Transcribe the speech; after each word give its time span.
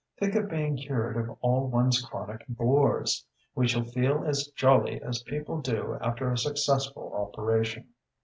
Think 0.17 0.33
of 0.33 0.49
being 0.49 0.77
cured 0.77 1.15
of 1.15 1.37
all 1.41 1.67
one's 1.67 2.01
chronic 2.01 2.43
bores! 2.49 3.23
We 3.53 3.67
shall 3.67 3.83
feel 3.85 4.23
as 4.25 4.47
jolly 4.55 4.99
as 4.99 5.21
people 5.21 5.61
do 5.61 5.99
after 6.01 6.31
a 6.31 6.39
successful 6.39 7.13
operation. 7.13 7.87